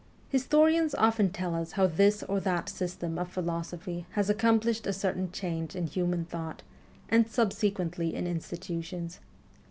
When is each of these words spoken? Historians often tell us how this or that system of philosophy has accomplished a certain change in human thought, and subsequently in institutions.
Historians 0.29 0.95
often 0.95 1.29
tell 1.29 1.53
us 1.53 1.73
how 1.73 1.85
this 1.85 2.23
or 2.23 2.39
that 2.39 2.67
system 2.69 3.19
of 3.19 3.29
philosophy 3.29 4.07
has 4.13 4.31
accomplished 4.31 4.87
a 4.87 4.93
certain 4.93 5.31
change 5.31 5.75
in 5.75 5.85
human 5.85 6.25
thought, 6.25 6.63
and 7.09 7.29
subsequently 7.29 8.15
in 8.15 8.25
institutions. 8.25 9.19